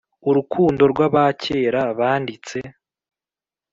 urukundo 0.29 0.83
rwabakera 0.93 1.81
banditse, 1.99 2.57